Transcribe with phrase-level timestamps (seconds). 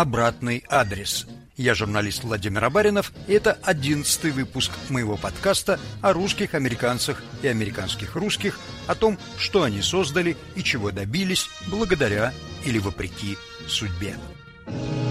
[0.00, 1.26] «Обратный адрес».
[1.58, 8.16] Я журналист Владимир Абаринов, и это одиннадцатый выпуск моего подкаста о русских американцах и американских
[8.16, 12.32] русских, о том, что они создали и чего добились благодаря
[12.64, 13.36] или вопреки
[13.68, 14.16] судьбе.
[14.64, 15.09] В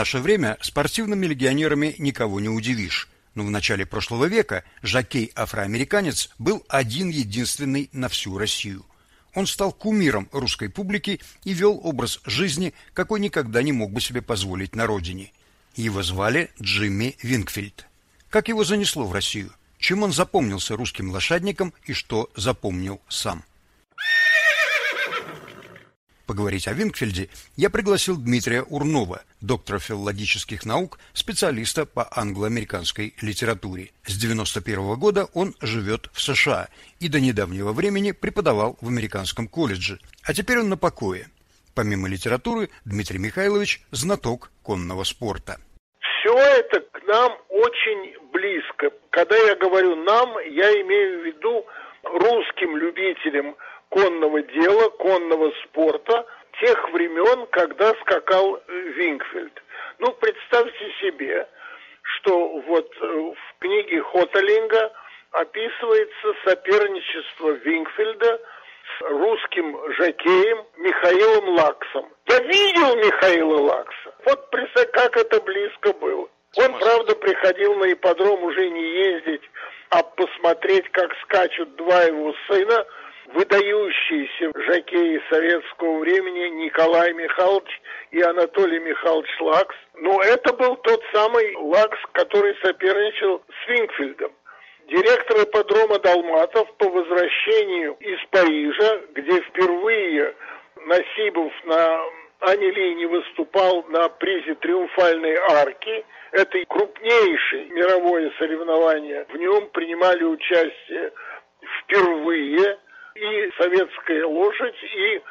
[0.00, 3.06] наше время спортивными легионерами никого не удивишь.
[3.34, 8.86] Но в начале прошлого века жокей-афроамериканец был один-единственный на всю Россию.
[9.34, 14.22] Он стал кумиром русской публики и вел образ жизни, какой никогда не мог бы себе
[14.22, 15.32] позволить на родине.
[15.76, 17.86] Его звали Джимми Вингфильд.
[18.30, 19.52] Как его занесло в Россию?
[19.78, 23.44] Чем он запомнился русским лошадникам и что запомнил сам?
[26.30, 33.90] Поговорить о Вингфельде я пригласил Дмитрия Урнова, доктора филологических наук, специалиста по англо-американской литературе.
[34.06, 36.68] С 91 года он живет в США
[37.00, 41.26] и до недавнего времени преподавал в американском колледже, а теперь он на покое.
[41.74, 45.58] Помимо литературы, Дмитрий Михайлович– знаток конного спорта.
[45.98, 48.90] Все это к нам очень близко.
[49.10, 51.66] Когда я говорю «нам», я имею в виду
[52.04, 53.56] русским любителям
[53.90, 56.26] конного дела, конного спорта
[56.60, 59.62] тех времен, когда скакал э, Вингфельд.
[59.98, 61.46] Ну, представьте себе,
[62.02, 64.92] что вот э, в книге Хотелинга
[65.32, 68.40] описывается соперничество Вингфельда
[68.98, 72.08] с русским жокеем Михаилом Лаксом.
[72.26, 74.14] Я видел Михаила Лакса.
[74.24, 74.50] Вот
[74.92, 76.28] как это близко было.
[76.56, 79.42] Он, правда, приходил на ипподром уже не ездить,
[79.90, 82.86] а посмотреть, как скачут два его сына–
[83.34, 87.80] выдающиеся жокеи советского времени Николай Михайлович
[88.10, 89.76] и Анатолий Михайлович Лакс.
[89.94, 94.32] Но это был тот самый Лакс, который соперничал с Вингфельдом.
[94.88, 100.34] Директор ипподрома Далматов по возвращению из Парижа, где впервые
[100.86, 102.00] Насибов на
[102.40, 106.04] Анилине выступал на призе Триумфальной арки.
[106.32, 109.26] Это крупнейшее мировое соревнование.
[109.28, 111.12] В нем принимали участие
[111.82, 112.78] впервые
[113.14, 115.22] и советская лошадь, и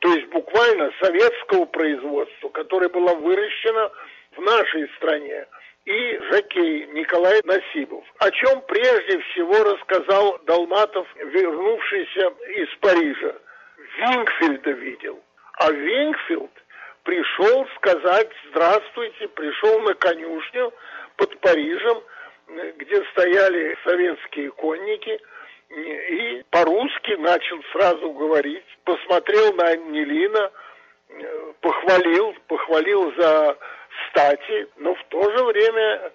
[0.00, 3.90] то есть буквально советского производства, которая была выращена
[4.36, 5.46] в нашей стране,
[5.84, 13.34] и жокей Николай Насибов, о чем прежде всего рассказал Долматов, вернувшийся из Парижа.
[13.98, 15.20] Вингфельда видел,
[15.58, 16.50] а Вингфельд
[17.04, 20.72] пришел сказать «Здравствуйте», пришел на конюшню
[21.16, 22.02] под Парижем,
[22.76, 25.20] где стояли советские конники–
[25.76, 30.50] и по-русски начал сразу говорить, посмотрел на Нелина,
[31.08, 33.56] э, похвалил, похвалил за
[34.08, 36.12] стати, но в то же время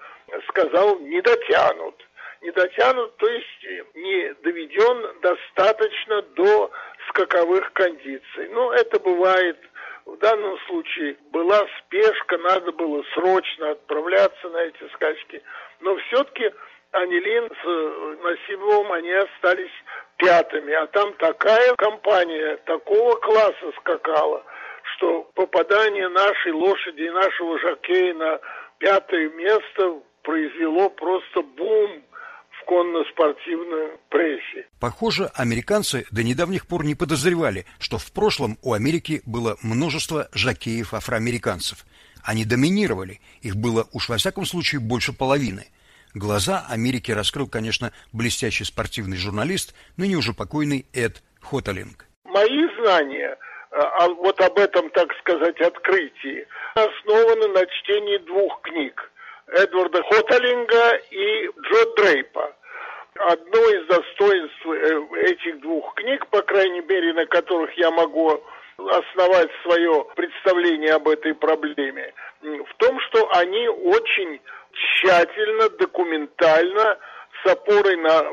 [0.50, 1.96] сказал «не дотянут».
[2.42, 3.66] Не дотянут, то есть
[3.96, 6.72] не доведен достаточно до
[7.10, 8.48] скаковых кондиций.
[8.52, 9.58] Ну, это бывает
[10.06, 15.42] в данном случае была спешка, надо было срочно отправляться на эти скачки.
[15.82, 16.52] Но все-таки
[16.92, 19.72] Анилин с э, Насибовым, они остались
[20.18, 20.74] пятыми.
[20.74, 24.44] А там такая компания, такого класса скакала,
[24.96, 28.40] что попадание нашей лошади и нашего жокея на
[28.80, 32.04] пятое место произвело просто бум
[32.60, 34.68] в конно-спортивной прессе.
[34.80, 41.86] Похоже, американцы до недавних пор не подозревали, что в прошлом у Америки было множество жокеев-афроамериканцев.
[42.24, 45.68] Они доминировали, их было уж во всяком случае больше половины–
[46.14, 52.06] Глаза Америки раскрыл, конечно, блестящий спортивный журналист, ныне уже покойный Эд Хоталинг.
[52.26, 53.38] Мои знания
[53.72, 59.12] а вот об этом, так сказать, открытии основаны на чтении двух книг
[59.48, 62.56] Эдварда Хоталинга и Джо Дрейпа.
[63.16, 68.42] Одно из достоинств э, этих двух книг, по крайней мере, на которых я могу
[68.78, 74.40] основать свое представление об этой проблеме, в том, что они очень
[74.80, 76.98] тщательно, документально,
[77.44, 78.24] с опорой на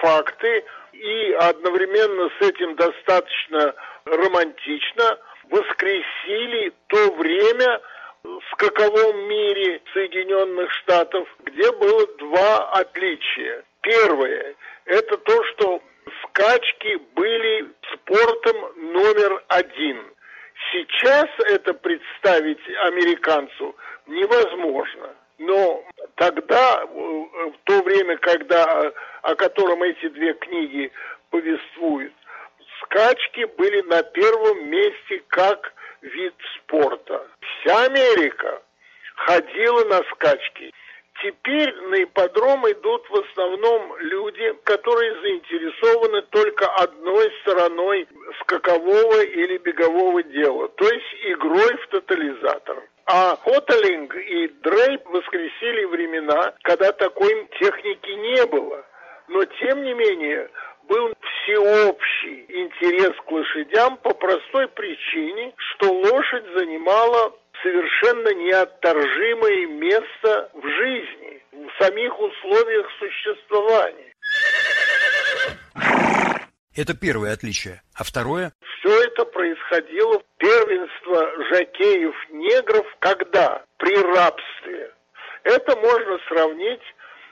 [0.00, 3.74] факты и одновременно с этим достаточно
[4.04, 5.18] романтично
[5.50, 7.80] воскресили то время
[8.22, 13.64] в скаковом мире Соединенных Штатов, где было два отличия.
[13.82, 14.54] Первое–
[14.86, 15.82] это то, что
[16.22, 18.56] скачки были спортом
[18.92, 20.00] номер один.
[20.72, 23.76] Сейчас это представить американцу
[24.06, 25.14] невозможно.
[25.46, 25.84] Но
[26.16, 28.92] тогда, в то время, когда,
[29.22, 30.90] о котором эти две книги
[31.30, 32.14] повествуют,
[32.82, 37.26] скачки были на первом месте как вид спорта.
[37.40, 38.62] Вся Америка
[39.16, 40.72] ходила на скачки.
[41.22, 48.08] Теперь на ипподром идут в основном люди, которые заинтересованы только одной стороной
[48.40, 52.82] скакового или бегового дела, то есть игрой в тотализатор.
[53.06, 58.84] А Хотелинг и Дрейп воскресили времена, когда такой техники не было.
[59.28, 60.48] Но, тем не менее,
[60.88, 70.66] был всеобщий интерес к лошадям по простой причине, что лошадь занимала совершенно неотторжимое место в
[70.66, 74.14] жизни, в самих условиях существования.
[76.76, 77.82] Это первое отличие.
[77.96, 78.52] А второе?
[78.78, 83.64] Все это происходило первенство жакеев-негров когда?
[83.78, 84.92] При рабстве.
[85.44, 86.82] Это можно сравнить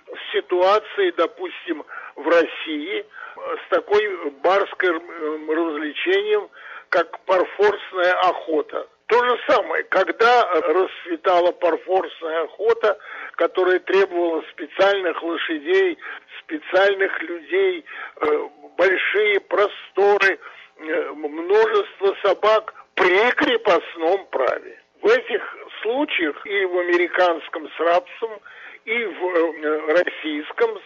[0.06, 1.84] с ситуацией, допустим,
[2.16, 3.04] в России,
[3.36, 6.48] с такой барской развлечением,
[6.90, 8.86] как парфорсная охота.
[9.06, 12.98] То же самое, когда расцветала парфорсная охота,
[13.32, 15.98] которая требовала специальных лошадей,
[16.40, 17.84] специальных людей,
[18.20, 20.38] э, большие просторы,
[20.76, 24.78] э, множество собак при крепостном праве.
[25.00, 28.40] В этих случаях и в американском с рабством,
[28.84, 30.78] и в э, российском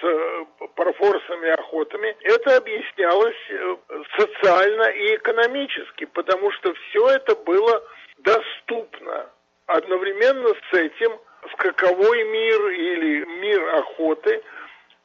[0.00, 3.76] с парфорсными охотами, это объяснялось э,
[4.18, 7.82] социально и экономически, потому что все это было
[8.18, 9.26] доступно.
[9.66, 11.12] Одновременно с этим
[11.52, 14.42] скаковой мир или мир охоты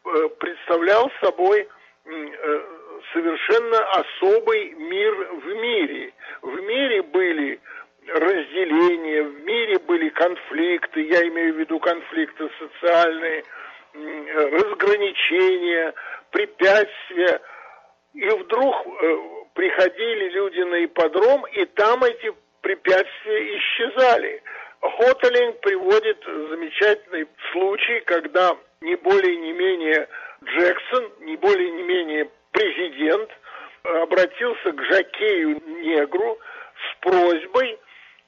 [0.06, 1.68] э, представлял собой э,
[3.14, 6.14] совершенно особый мир в мире.
[6.42, 7.60] В мире были
[8.08, 13.44] разделения, в мире были конфликты, я имею в виду конфликты социальные,
[13.94, 15.94] разграничения,
[16.32, 17.42] препятствия.
[18.14, 19.18] И вдруг э,
[19.54, 24.42] приходили люди на ипподром, и там эти препятствия исчезали.
[24.82, 30.08] Хотелинг приводит замечательный случай, когда не более не менее
[30.44, 33.30] Джексон, не более не менее президент
[33.84, 36.40] обратился к Жакею-негру
[36.76, 37.80] с просьбой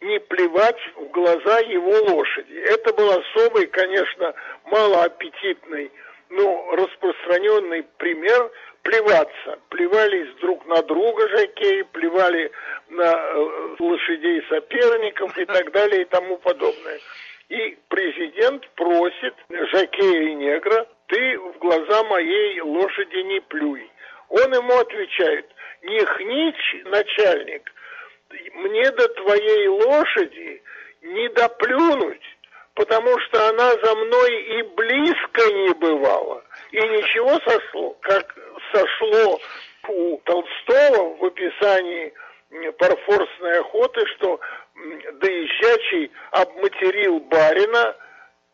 [0.01, 2.54] не плевать в глаза его лошади.
[2.54, 4.33] Это был особый, конечно,
[4.65, 5.92] малоаппетитный,
[6.30, 8.51] но распространенный пример
[8.83, 9.59] плеваться.
[9.69, 12.51] Плевались друг на друга жакеи, плевали
[12.89, 17.00] на э, лошадей соперников и так далее и тому подобное.
[17.50, 23.89] И президент просит жакея и негра, ты в глаза моей лошади не плюй.
[24.30, 25.50] Он ему отвечает,
[25.83, 27.71] не хничь, начальник,
[28.54, 30.62] мне до твоей лошади
[31.01, 32.38] не доплюнуть,
[32.74, 36.44] потому что она за мной и близко не бывала.
[36.71, 38.36] И ничего сошло, как
[38.74, 39.39] сошло
[39.88, 42.13] у Толстого в описании
[42.77, 44.39] парфорсной охоты, что
[45.13, 47.95] доезжачий обматерил барина,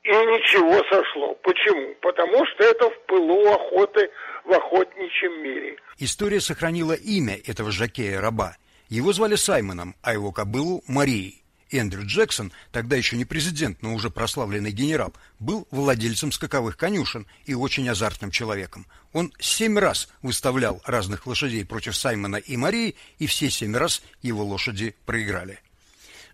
[0.04, 1.36] и ничего сошло.
[1.44, 1.96] Почему?
[2.02, 4.10] Потому что это в пылу охоты
[4.46, 5.78] в охотничьем мире.
[5.98, 8.58] История сохранила имя этого жакея-раба
[8.94, 11.44] его звали Саймоном, а его кобылу Марией.
[11.72, 17.56] Эндрю Джексон, тогда еще не президент, но уже прославленный генерал, был владельцем скаковых конюшен и
[17.56, 18.86] очень азартным человеком.
[19.12, 24.44] Он семь раз выставлял разных лошадей против Саймона и Марии, и все семь раз его
[24.44, 25.60] лошади проиграли.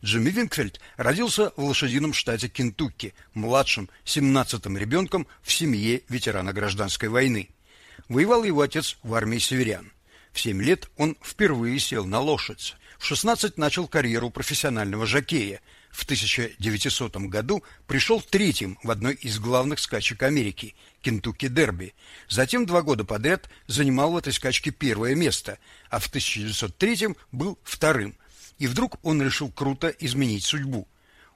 [0.03, 7.49] Джимми Винкфельд родился в лошадином штате Кентукки, младшим, семнадцатым ребенком в семье ветерана гражданской войны.
[8.07, 9.91] Воевал его отец в армии северян.
[10.31, 12.75] В семь лет он впервые сел на лошадь.
[12.97, 15.61] В 16 начал карьеру профессионального жокея.
[15.89, 21.93] В 1900 году пришел третьим в одной из главных скачек Америки Кентукки Дерби.
[22.27, 25.57] Затем два года подряд занимал в этой скачке первое место,
[25.89, 28.15] а в 1903 был вторым.
[28.59, 30.87] И вдруг он решил круто изменить судьбу.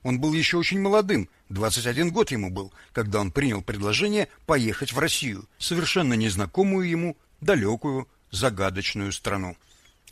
[0.04, 5.00] Он был еще очень молодым, 21 год ему был, когда он принял предложение поехать в
[5.00, 9.56] Россию, совершенно незнакомую ему, далекую, загадочную страну.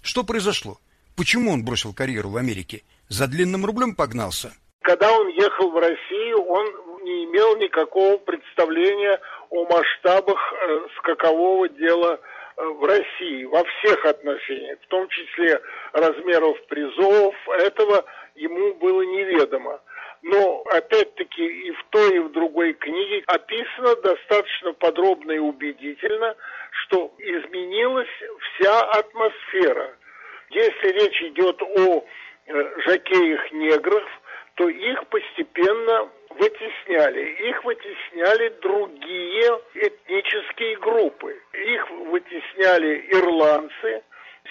[0.01, 0.79] Что произошло?
[1.17, 2.83] Почему он бросил карьеру в Америке?
[3.09, 4.53] За длинным рублем погнался?
[4.81, 6.65] Когда он ехал в Россию, он
[7.03, 12.19] не имел никакого представления о масштабах э, скакового дела
[12.57, 15.61] в России во всех отношениях, в том числе
[15.93, 18.05] размеров призов, этого
[18.35, 19.81] ему было неведомо.
[20.23, 26.35] Но, опять-таки, и в той, и в другой книге описано достаточно подробно и убедительно,
[26.83, 29.95] что изменилась вся атмосфера.
[30.51, 32.05] Если речь идет о
[32.45, 34.03] э, жакеях негров,
[34.55, 37.49] то их постепенно вытесняли.
[37.49, 41.39] Их вытесняли другие этнические группы.
[41.53, 44.03] Их вытесняли ирландцы.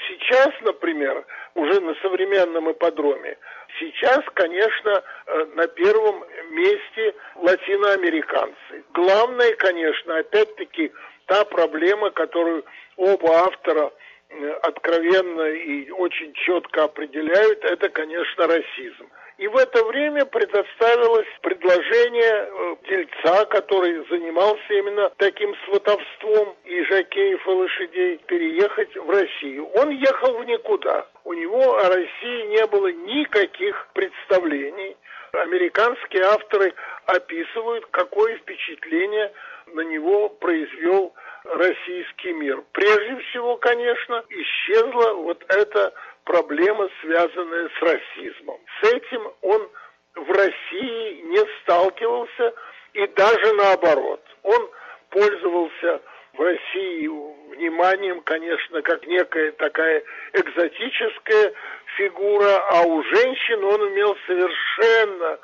[0.09, 3.37] Сейчас, например, уже на современном ипподроме,
[3.79, 8.85] сейчас, конечно, э, на первом месте латиноамериканцы.
[8.95, 10.93] Главное, конечно, опять-таки,
[11.27, 12.65] та проблема, которую
[12.97, 13.93] оба автора
[14.29, 19.09] э, откровенно и очень четко определяют, это, конечно, расизм.
[19.41, 27.47] И в это время предоставилось предложение э, дельца, который занимался именно таким сватовством и жакеев
[27.47, 29.67] и лошадей, переехать в Россию.
[29.77, 31.07] Он ехал в никуда.
[31.25, 34.95] У него о России не было никаких представлений.
[35.33, 36.75] Американские авторы
[37.07, 39.33] описывают, какое впечатление
[39.69, 42.63] на него произвел российский мир.
[42.73, 45.95] Прежде всего, конечно, исчезла вот эта
[46.25, 48.59] проблема, связанная с расизмом.
[48.83, 49.69] С этим он
[50.15, 52.55] в России не сталкивался
[52.95, 54.23] и даже наоборот.
[54.43, 54.71] Он
[55.11, 56.01] пользовался
[56.35, 57.09] в России
[57.55, 61.53] вниманием, конечно, как некая такая экзотическая
[61.97, 65.39] фигура, а у женщин он имел совершенно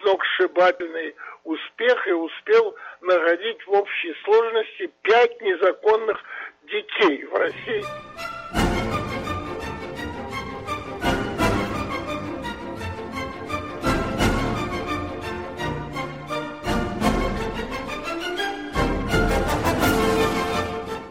[0.00, 1.14] сногсшибательный
[1.44, 6.22] успех и успел наградить в общей сложности пять незаконных
[6.64, 8.15] детей в России.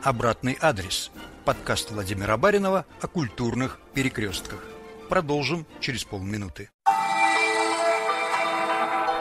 [0.05, 1.11] Обратный адрес.
[1.45, 4.63] Подкаст Владимира Баринова о культурных перекрестках.
[5.09, 6.69] Продолжим через полминуты.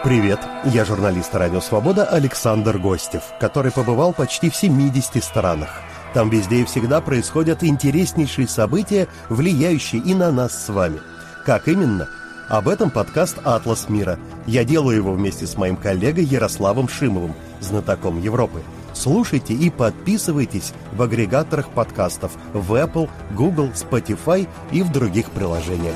[0.02, 5.80] Привет, я журналист «Радио Свобода» Александр Гостев, который побывал почти в 70 странах.
[6.12, 11.00] Там везде и всегда происходят интереснейшие события, влияющие и на нас с вами.
[11.46, 12.10] Как именно?
[12.50, 14.18] Об этом подкаст «Атлас мира».
[14.46, 18.62] Я делаю его вместе с моим коллегой Ярославом Шимовым, знатоком Европы–
[18.94, 25.94] Слушайте и подписывайтесь в агрегаторах подкастов в Apple, Google, Spotify и в других приложениях.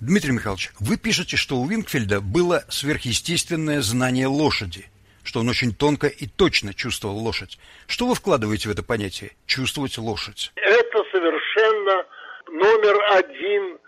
[0.00, 4.86] Дмитрий Михайлович, вы пишете, что у Винкфельда было сверхъестественное знание лошади–
[5.34, 7.58] что он очень тонко и точно чувствовал лошадь.
[7.88, 10.52] Что вы вкладываете в это понятие «чувствовать лошадь»?
[10.54, 12.06] Это совершенно
[12.52, 13.80] номер один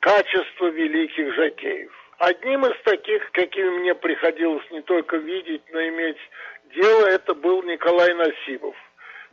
[0.00, 1.92] качества великих жакеев.
[2.16, 6.16] Одним из таких, какими мне приходилось не только видеть, но иметь
[6.74, 8.74] дело, это был Николай Насибов.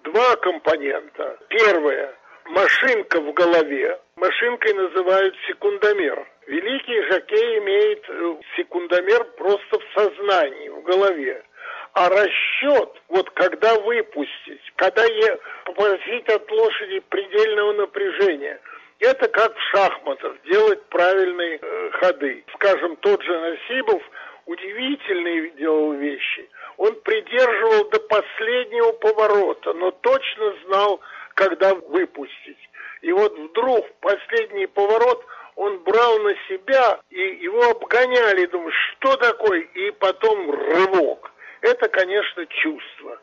[0.04, 1.40] Два компонента.
[1.48, 2.14] Первое–
[2.48, 3.98] машинка в голове.
[4.18, 6.28] Машинкой называют секундомер.
[6.48, 11.46] Великий жокей имеет э, секундомер просто в сознании, в голове.
[11.94, 18.62] А расчет, вот когда выпустить, когда е, попросить от лошади предельного напряжения,
[19.00, 22.46] это как в шахматах, делать правильные э, ходы.
[22.56, 24.02] Скажем, тот же Насибов
[24.46, 26.50] удивительные делал вещи.
[26.78, 31.02] Он придерживал до последнего поворота, но точно знал,
[31.34, 32.70] когда выпустить.
[33.02, 39.60] И вот вдруг последний поворот он брал на себя, и его обгоняли, думаю, что такое,
[39.60, 41.32] и потом рывок
[41.62, 43.20] это, конечно, чувство.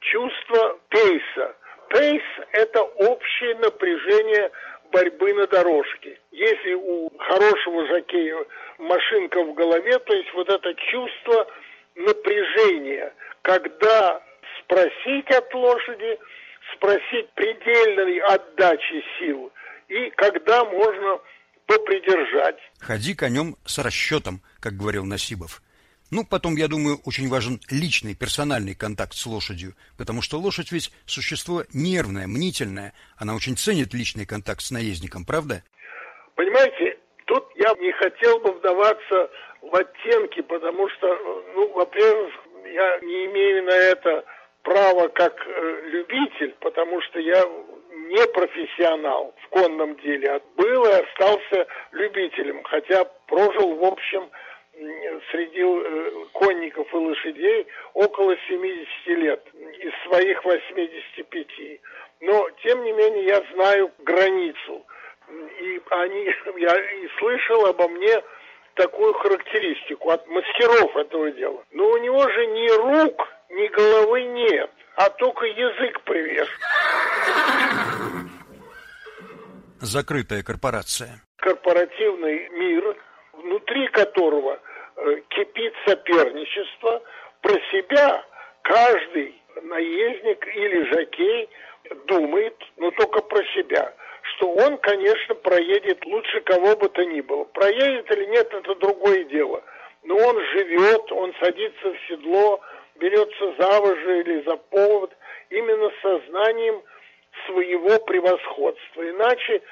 [0.00, 1.56] Чувство пейса.
[1.90, 2.22] Пейс–
[2.52, 4.50] это общее напряжение
[4.92, 6.18] борьбы на дорожке.
[6.30, 8.44] Если у хорошего жокея
[8.78, 11.46] машинка в голове, то есть вот это чувство
[11.94, 13.12] напряжения,
[13.42, 14.22] когда
[14.60, 16.18] спросить от лошади,
[16.74, 19.52] спросить предельной отдачи сил,
[19.88, 21.20] и когда можно
[21.66, 22.58] попридержать.
[22.80, 25.62] Ходи конем с расчетом, как говорил Насибов.
[26.14, 30.92] Ну, потом, я думаю, очень важен личный, персональный контакт с лошадью, потому что лошадь ведь
[31.06, 32.92] существо нервное, мнительное.
[33.18, 35.64] Она очень ценит личный контакт с наездником, правда?
[36.36, 39.28] Понимаете, тут я не хотел бы вдаваться
[39.60, 41.06] в оттенки, потому что,
[41.56, 42.32] ну, во-первых,
[42.64, 44.24] я не имею на это
[44.62, 47.42] права как э, любитель, потому что я
[47.90, 54.30] не профессионал в конном деле, а был и остался любителем, хотя прожил, в общем,
[55.30, 59.42] среди э, конников и лошадей около 70 лет
[59.78, 61.46] из своих 85.
[62.20, 64.84] Но, тем не менее, я знаю границу.
[65.60, 66.24] И они,
[66.58, 68.22] я и слышал обо мне
[68.74, 71.62] такую характеристику от мастеров этого дела.
[71.72, 76.48] Но у него же ни рук, ни головы нет, а только язык привез.
[79.80, 81.20] Закрытая корпорация.
[81.36, 82.96] Корпоративный мир
[83.44, 84.58] внутри которого
[85.28, 87.02] кипит соперничество,
[87.40, 88.24] про себя
[88.62, 91.48] каждый наездник или жокей
[92.06, 97.44] думает, но только про себя, что он, конечно, проедет лучше кого бы то ни было.
[97.44, 99.62] Проедет или нет, это другое дело.
[100.04, 102.60] Но он живет, он садится в седло,
[102.96, 105.12] берется за вожжи или за повод
[105.50, 106.82] именно сознанием
[107.46, 109.10] своего превосходства.
[109.10, 109.62] Иначе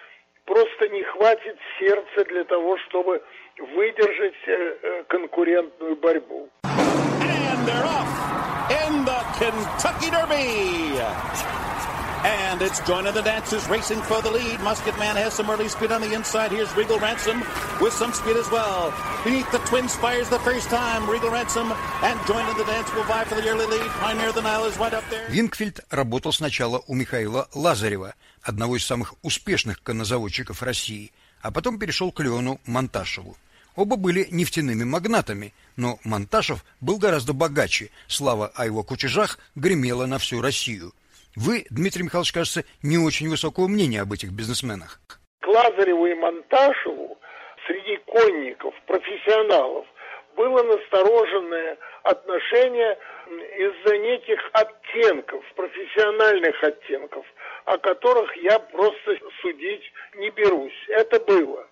[0.45, 3.23] просто не хватит сердца для того, чтобы
[3.59, 6.49] выдержать э, э, конкурентную борьбу.
[6.65, 8.09] And they're off
[8.71, 11.01] in the Kentucky Derby.
[12.25, 14.61] And it's joining the dancers racing for the lead.
[14.61, 16.53] Musket Man has some early speed on the inside.
[16.53, 17.43] Here's Regal Ransom
[17.81, 18.95] with some speed as well.
[19.25, 21.11] Beneath the Twin Spires the first time.
[21.11, 23.91] Regal Ransom and joining the dance will vie for the early lead.
[23.99, 25.27] Pioneer the Nile is right up there.
[25.31, 32.13] Винкфельд работал сначала у Михаила Лазарева, одного из самых успешных коннозаводчиков России, а потом перешел
[32.13, 33.37] к Леону Монташеву.
[33.77, 37.91] Оба были нефтяными магнатами, но Монташев был гораздо богаче.
[38.07, 40.93] Слава о его кутежах гремела на всю Россию.
[41.35, 45.01] Вы, Дмитрий Михайлович, кажется, не очень высокого мнения об этих бизнесменах.
[45.41, 47.19] К Лазареву и Монташеву
[47.67, 49.87] среди конников, профессионалов,
[50.37, 52.99] было настороженное отношение
[53.59, 57.25] из-за неких оттенков, профессиональных оттенков,
[57.65, 60.85] о которых я просто судить не берусь.
[60.89, 61.67] Это было.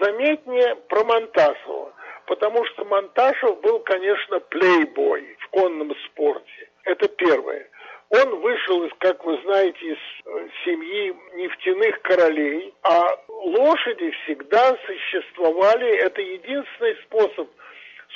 [0.00, 1.92] Заметнее про Монташева,
[2.26, 6.68] потому что Монташев был, конечно, плейбой в конном спорте.
[6.84, 7.68] Это первое.
[8.08, 15.88] Он вышел, из, как вы знаете, из э, семьи нефтяных королей, а лошади всегда существовали,
[15.96, 17.48] это единственный способ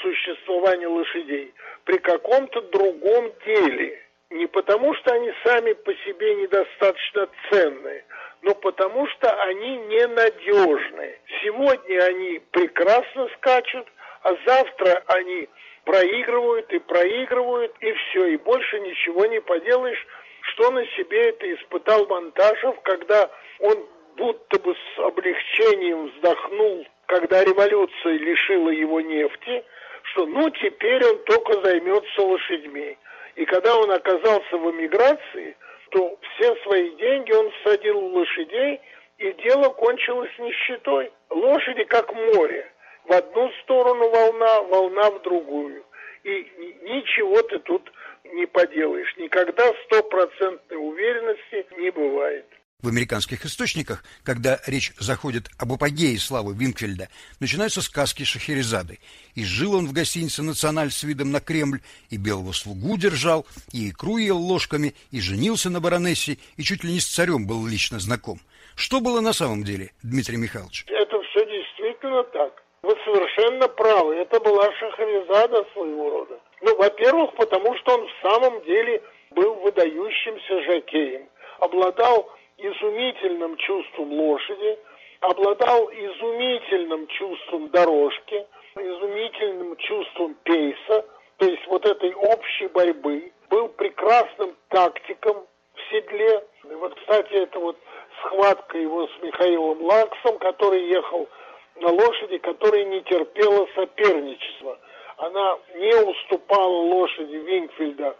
[0.00, 1.52] существования лошадей,
[1.84, 4.00] при каком-то другом деле.
[4.30, 8.04] Не потому, что они сами по себе недостаточно ценные,
[8.42, 11.18] но потому, что они ненадежны.
[11.42, 13.88] Сегодня они прекрасно скачут,
[14.22, 15.48] а завтра они
[15.84, 20.06] проигрывают и проигрывают, и все, и больше ничего не поделаешь,
[20.42, 23.84] что на себе это испытал Монташев, когда он
[24.16, 29.64] будто бы с облегчением вздохнул, когда революция лишила его нефти,
[30.12, 32.96] что ну теперь он только займется лошадьми.
[33.40, 35.56] И когда он оказался в эмиграции,
[35.92, 38.78] то все свои деньги он всадил в лошадей,
[39.16, 41.10] и дело кончилось нищетой.
[41.30, 42.70] Лошади как море
[43.06, 45.82] в одну сторону волна, волна в другую.
[46.22, 47.90] И ничего ты тут
[48.24, 49.16] не поделаешь.
[49.16, 52.44] Никогда стопроцентной уверенности не бывает.
[52.82, 59.00] В американских источниках, когда речь заходит об апогее славы Винкфельда, начинаются сказки Шахерезады.
[59.34, 63.90] И жил он в гостинице «Националь» с видом на Кремль, и белого слугу держал, и
[63.90, 67.98] икру ел ложками, и женился на баронессе, и чуть ли не с царем был лично
[68.00, 68.40] знаком.
[68.76, 70.86] Что было на самом деле, Дмитрий Михайлович?
[70.88, 72.62] Это все действительно так.
[72.82, 74.14] Вы совершенно правы.
[74.14, 76.40] Это была Шахрезада своего рода.
[76.62, 81.28] Ну, во-первых, потому что он в самом деле был выдающимся жокеем.
[81.58, 84.78] Обладал изумительным чувством лошади,
[85.20, 88.46] обладал изумительным чувством дорожки,
[88.76, 91.04] изумительным чувством пейса,
[91.38, 96.44] то есть вот этой общей борьбы, был прекрасным тактиком в седле.
[96.64, 97.76] И вот, кстати, это вот
[98.20, 101.28] схватка его с Михаилом Лаксом, который ехал
[101.76, 104.78] на лошади, которая не терпела соперничества.
[105.16, 108.16] Она не уступала лошади Винкфельда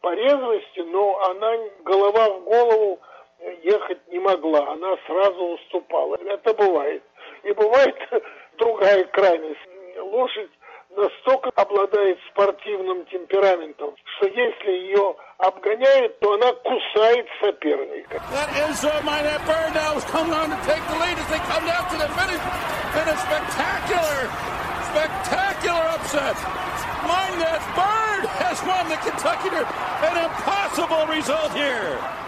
[0.00, 3.00] по резвости, но она голова в голову
[3.62, 6.16] ехать не могла, она сразу уступала.
[6.16, 7.02] Это бывает.
[7.44, 7.96] И бывает
[8.58, 9.60] другая крайность.
[10.00, 10.50] Лошадь
[10.96, 18.20] настолько обладает спортивным темпераментом, что если ее обгоняет, то она кусает соперника.
[18.30, 18.50] That
[25.68, 26.36] uh, upset.
[27.04, 29.70] Minette Bird has won the Kentucky Derby.
[30.02, 32.27] An impossible result here.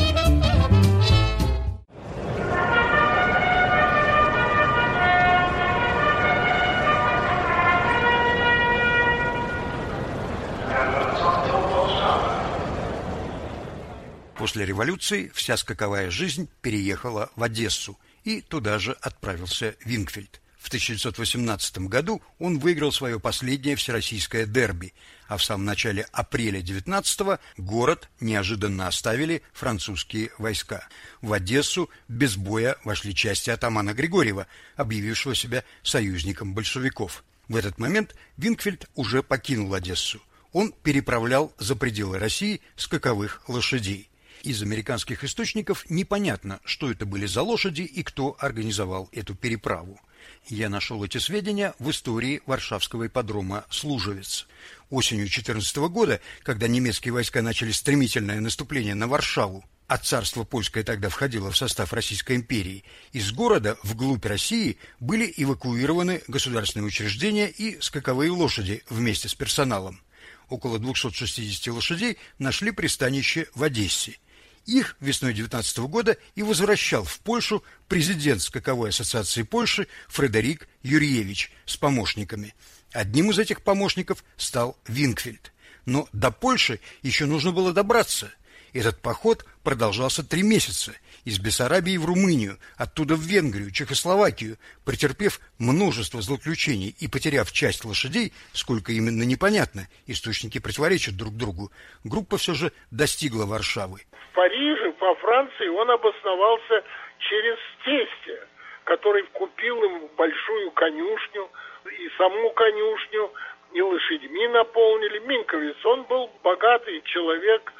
[14.41, 20.41] После революции вся скаковая жизнь переехала в Одессу, и туда же отправился Винкфельд.
[20.57, 24.95] В 1918 году он выиграл свое последнее всероссийское дерби,
[25.27, 30.87] а в самом начале апреля 19 город неожиданно оставили французские войска.
[31.21, 37.23] В Одессу без боя вошли части атамана Григорьева, объявившего себя союзником большевиков.
[37.47, 40.19] В этот момент Винкфельд уже покинул Одессу.
[40.51, 44.10] Он переправлял за пределы России скаковых лошадей.
[44.43, 49.99] Из американских источников непонятно, что это были за лошади и кто организовал эту переправу.
[50.47, 54.47] Я нашел эти сведения в истории Варшавского ипподрома Служевец.
[54.89, 61.09] Осенью 14 года, когда немецкие войска начали стремительное наступление на Варшаву, а царство польское тогда
[61.09, 68.31] входило в состав Российской империи, из города вглубь России были эвакуированы государственные учреждения и скаковые
[68.31, 70.01] лошади вместе с персоналом.
[70.49, 74.17] Около 260 лошадей нашли пристанище в Одессе.
[74.65, 81.77] Их весной 19 года и возвращал в Польшу президент Скаковой ассоциации Польши Фредерик Юрьевич с
[81.77, 82.53] помощниками.
[82.91, 85.51] Одним из этих помощников стал Винкфельд.
[85.85, 88.31] Но до Польши еще нужно было добраться.
[88.73, 90.93] Этот поход продолжался три месяца
[91.25, 98.31] из Бессарабии в Румынию, оттуда в Венгрию, Чехословакию, претерпев множество злоключений и потеряв часть лошадей,
[98.53, 101.69] сколько именно непонятно, источники противоречат друг другу,
[102.05, 103.99] группа все же достигла Варшавы.
[104.11, 106.83] В Париже, по Франции, он обосновался
[107.19, 108.47] через тестя,
[108.85, 111.49] который купил им большую конюшню,
[111.85, 113.31] и саму конюшню,
[113.73, 115.19] и лошадьми наполнили.
[115.19, 117.73] Минковец, он был богатый человек,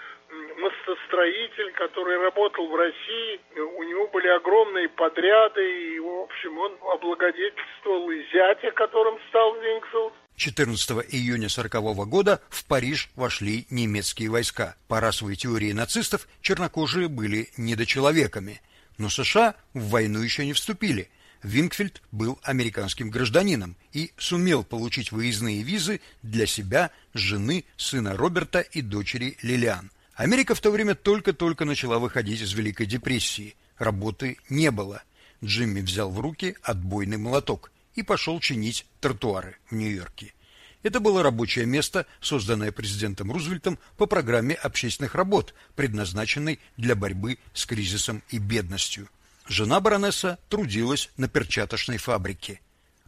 [0.57, 3.39] мостостроитель, который работал в России.
[3.77, 10.13] У него были огромные подряды, и, в общем, он облагодетельствовал и зятя, которым стал Винкселд.
[10.35, 11.73] 14 июня 40
[12.07, 14.75] года в Париж вошли немецкие войска.
[14.87, 18.61] По расовой теории нацистов чернокожие были недочеловеками.
[18.97, 21.09] Но США в войну еще не вступили.
[21.43, 28.81] Винкфельд был американским гражданином и сумел получить выездные визы для себя, жены, сына Роберта и
[28.81, 29.91] дочери Лилиан.
[30.21, 33.55] Америка в то время только-только начала выходить из Великой депрессии.
[33.79, 35.01] Работы не было.
[35.43, 40.36] Джимми взял в руки отбойный молоток и пошел чинить тротуары в Нью-Йорке.
[40.84, 47.65] Это было рабочее место, созданное президентом Рузвельтом по программе общественных работ, предназначенной для борьбы с
[47.65, 49.10] кризисом и бедностью.
[49.47, 52.62] Жена баронесса трудилась на перчаточной фабрике,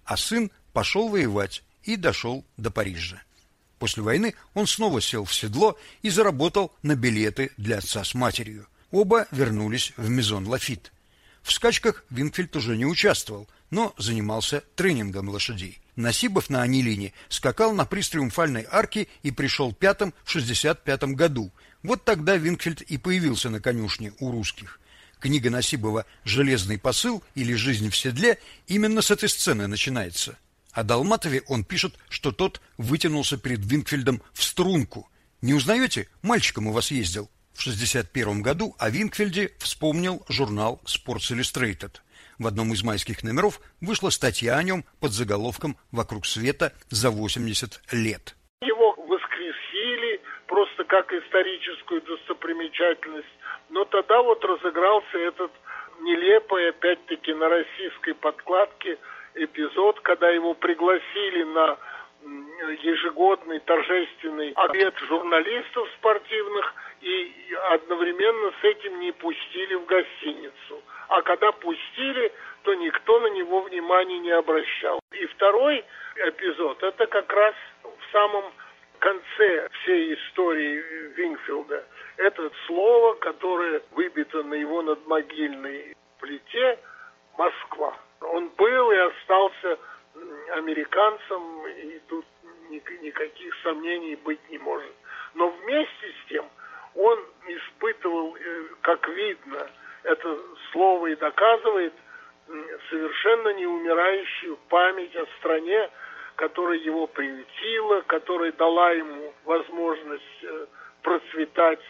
[0.04, 3.21] а сын пошел воевать и дошел до Парижа.
[3.84, 8.65] После войны он снова сел в седло и заработал на билеты для отца с матерью.
[8.91, 10.93] Оба вернулись в Мезон Лафит.
[11.41, 15.82] В скачках Винфельд уже не участвовал, но занимался тренингом лошадей.
[15.98, 21.52] Насибов на Анилине скакал на приз Триумфальной арки и пришел пятым в 65 году.
[21.84, 24.80] Вот тогда Винкфельд и появился на конюшне у русских.
[25.19, 30.38] Книга Насибова «Железный посыл» или «Жизнь в седле» именно с этой сцены начинается.
[30.73, 35.07] О Долматове он пишет, что тот вытянулся перед Винкфельдом в струнку.
[35.41, 36.09] Не узнаете?
[36.23, 37.29] Мальчиком у вас ездил.
[37.53, 42.01] В 61 году о Винкфельде вспомнил журнал Sports Illustrated.
[42.39, 47.79] В одном из майских номеров вышла статья о нем под заголовком «Вокруг света за 80
[47.91, 48.36] лет».
[48.62, 53.27] Его воскресили просто как историческую достопримечательность,
[53.69, 55.51] но тогда вот разыгрался этот
[56.01, 58.97] нелепый, опять-таки, на российской подкладке
[59.36, 61.78] эпизод, когда его пригласили на
[62.82, 67.34] ежегодный торжественный обед журналистов спортивных и
[67.72, 70.82] одновременно с этим не пустили в гостиницу.
[71.10, 72.32] А когда пустили,
[72.63, 75.00] то никто на него внимания не обращал.
[75.12, 75.84] И второй
[76.15, 78.46] эпизод, это как раз в самом
[79.00, 80.82] конце всей истории
[81.15, 81.84] Винфилда.
[82.17, 86.80] Это слово, которое выбито на его надмогильной плите
[87.38, 87.98] «Москва».
[88.23, 89.79] Он был и остался
[90.51, 92.25] американцем, и тут
[92.69, 94.93] никаких сомнений быть не может.
[95.36, 96.45] Но вместе с тем
[96.95, 99.67] он испытывал, э, как видно,
[100.03, 100.38] это
[100.71, 101.93] слово и доказывает,
[102.89, 105.89] совершенно неумирающую память о стране,
[106.36, 110.65] которая его приютила, которая дала ему возможность э,
[111.01, 111.83] процветать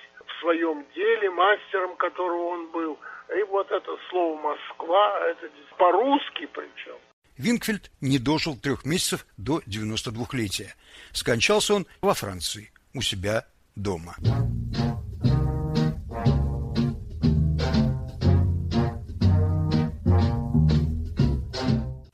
[0.44, 3.00] своем деле, мастером которого он был.
[3.36, 6.98] И вот это слово «Москва», это по-русски причем.
[7.38, 10.76] Винкфельд не дожил трех месяцев до 92-летия.
[11.14, 14.16] Скончался он во Франции, у себя дома.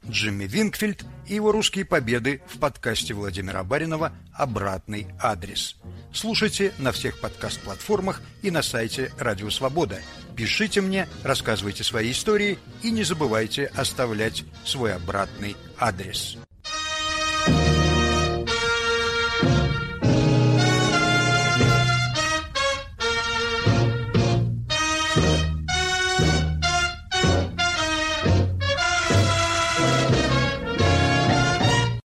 [0.10, 5.76] Джимми Винкфильд и его русские победы в подкасте Владимира Баринова «Обратный адрес».
[6.12, 10.00] Слушайте на всех подкаст-платформах и на сайте Радио Свобода.
[10.36, 16.38] Пишите мне, рассказывайте свои истории и не забывайте оставлять свой обратный адрес.